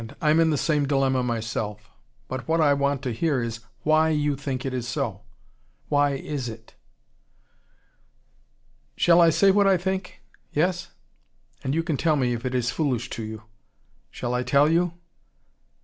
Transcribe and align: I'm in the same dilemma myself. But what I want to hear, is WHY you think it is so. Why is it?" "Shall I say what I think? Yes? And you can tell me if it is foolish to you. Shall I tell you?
I'm 0.19 0.39
in 0.39 0.49
the 0.49 0.57
same 0.57 0.87
dilemma 0.87 1.21
myself. 1.21 1.91
But 2.27 2.47
what 2.47 2.59
I 2.59 2.73
want 2.73 3.03
to 3.03 3.13
hear, 3.13 3.39
is 3.43 3.59
WHY 3.83 4.09
you 4.09 4.35
think 4.35 4.65
it 4.65 4.73
is 4.73 4.87
so. 4.87 5.21
Why 5.89 6.13
is 6.15 6.49
it?" 6.49 6.73
"Shall 8.95 9.21
I 9.21 9.29
say 9.29 9.51
what 9.51 9.67
I 9.67 9.77
think? 9.77 10.23
Yes? 10.53 10.89
And 11.63 11.75
you 11.75 11.83
can 11.83 11.97
tell 11.97 12.15
me 12.15 12.33
if 12.33 12.45
it 12.47 12.55
is 12.55 12.71
foolish 12.71 13.11
to 13.11 13.21
you. 13.21 13.43
Shall 14.09 14.33
I 14.33 14.41
tell 14.41 14.67
you? 14.67 14.93